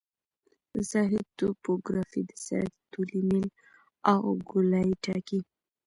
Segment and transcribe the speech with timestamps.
[0.73, 3.47] د ساحې توپوګرافي د سرک طولي میل
[4.11, 5.39] او ګولایي ټاکي